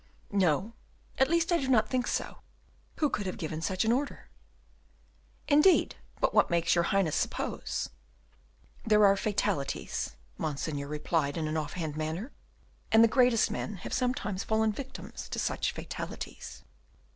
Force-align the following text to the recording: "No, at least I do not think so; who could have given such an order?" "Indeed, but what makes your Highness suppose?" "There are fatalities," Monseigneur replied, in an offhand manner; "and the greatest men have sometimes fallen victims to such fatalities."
"No, 0.33 0.73
at 1.19 1.29
least 1.29 1.51
I 1.51 1.59
do 1.59 1.67
not 1.67 1.87
think 1.87 2.07
so; 2.07 2.39
who 2.95 3.07
could 3.07 3.27
have 3.27 3.37
given 3.37 3.61
such 3.61 3.85
an 3.85 3.91
order?" 3.91 4.29
"Indeed, 5.47 5.95
but 6.19 6.33
what 6.33 6.49
makes 6.49 6.73
your 6.73 6.85
Highness 6.85 7.15
suppose?" 7.15 7.89
"There 8.83 9.05
are 9.05 9.15
fatalities," 9.15 10.15
Monseigneur 10.39 10.87
replied, 10.87 11.37
in 11.37 11.47
an 11.47 11.55
offhand 11.55 11.95
manner; 11.95 12.31
"and 12.91 13.03
the 13.03 13.07
greatest 13.07 13.51
men 13.51 13.75
have 13.85 13.93
sometimes 13.93 14.43
fallen 14.43 14.71
victims 14.71 15.29
to 15.29 15.37
such 15.37 15.71
fatalities." 15.71 16.63